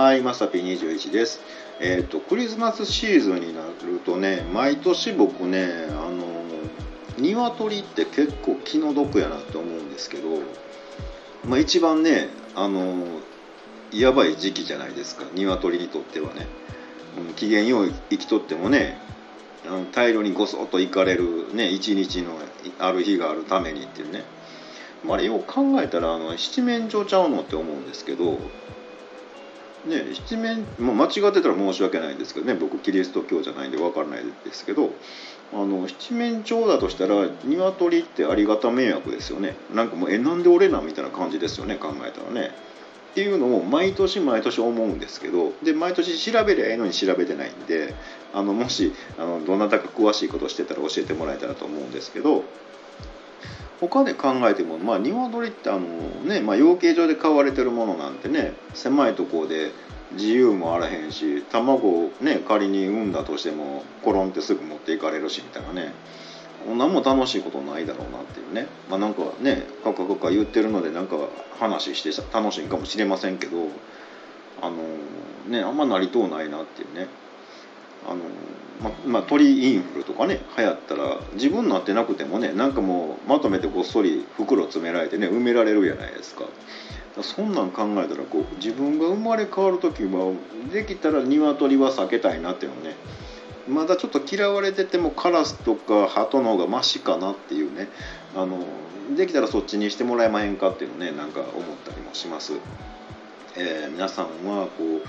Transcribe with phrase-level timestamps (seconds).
[0.00, 1.42] はい、まさぴ21です。
[1.78, 6.24] えっ、と、クリスマスシーズンになるとね、毎年僕ね、あの、
[7.18, 10.38] 鶏って結構気の毒やなって思うんですけど、
[11.44, 13.20] まあ一番ね、あの、
[13.92, 16.46] やばい時期じゃないですか、鶏にとってはね。
[17.18, 18.96] うん機嫌よう生きとってもね、
[19.66, 22.38] あの大量にごそっと行かれるね、一日の
[22.78, 24.24] ある日があるためにっていうね。
[25.04, 28.38] まあ、あれよう考えたらあの七面鳥ちゃうのって思うんですけど、
[29.86, 34.90] ね、七面、まあ、間違ってたら申し訳ないんですけどね僕キリスト教じゃないんで分からないですけど
[35.52, 42.50] あの七面鳥だとしたら鶏ってありがた迷惑ですよねなんかもうえなんで俺なんみたいな感じですよね考えたらね。
[43.10, 47.92] っていうのを毎年毎年思うんですけどで毎年調べりゃええのに調べてないんで
[48.32, 52.44] あのもしあのどなたか詳しいことしてたら教えてもらえたらと思うんですけど
[53.80, 55.80] 他で考えても、まあ、鶏ってあの、
[56.24, 59.72] ねまあ、養鶏場で飼われてるものなんてね狭いとこで
[60.12, 65.92] 自由もあらへんし卵をね仮に産んだとしてもコロンってすぐ持っていかれるしみたいなね。
[66.66, 68.66] 何も楽しいことないだろうなっていうね。
[68.90, 71.16] まあなんかねカカカカ言ってるのでなんか
[71.58, 73.68] 話して楽しいかもしれませんけど
[74.60, 74.76] あの
[75.48, 77.08] ねあんまなりとうないなっていうね。
[78.08, 78.20] あの
[78.80, 86.44] ままあ、鳥インフルとかね流行ったら自分なってなくてもねなんかもうまとめてごっそり袋詰められてね埋められるじゃないですか
[87.22, 90.32] そんなん考えたらこう自分が生まれ変わる時は
[90.72, 92.94] できたら鶏は避けたいなっていうのね
[93.68, 97.88] まだちょっと嫌われててもカラスとか鳩の方がマシかなっていうね
[98.34, 98.64] あの
[99.16, 101.52] できたらそっちにしてもらえまへんかっていうのねなんか思っ
[101.84, 102.52] たりもします。
[103.60, 105.02] えー皆さんはこ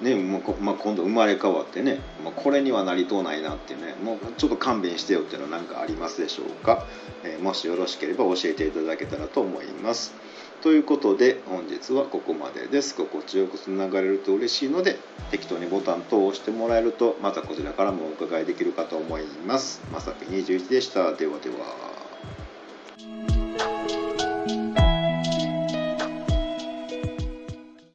[0.00, 6.86] うねもうこまあ、今度生まれ変わってね、まあ、これにはなりとうないなってねもうちょっと勘弁してよっていうのは何かありますでしょうか、
[7.24, 10.12] えーもしよろしければ教えていただけたらと思います。
[10.62, 12.96] ということで本日はここまでです。
[12.96, 14.98] 心地よくつながれると嬉しいので
[15.30, 19.80] 適当にボタン等を押してもらえるとまたこちらからもお伺いできるかと思います。
[19.92, 21.12] まさぴ21でした。
[21.12, 21.97] ではでは。